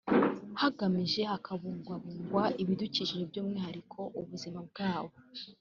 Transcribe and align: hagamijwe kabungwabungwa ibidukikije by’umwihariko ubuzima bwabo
hagamijwe 0.61 1.21
kabungwabungwa 1.45 2.43
ibidukikije 2.61 3.23
by’umwihariko 3.29 3.99
ubuzima 4.19 4.59
bwabo 4.69 5.15